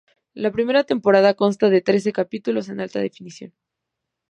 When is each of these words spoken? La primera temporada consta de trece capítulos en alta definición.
La 0.33 0.51
primera 0.51 0.83
temporada 0.83 1.35
consta 1.35 1.69
de 1.69 1.81
trece 1.81 2.11
capítulos 2.11 2.69
en 2.69 2.79
alta 2.79 2.97
definición. 2.97 3.53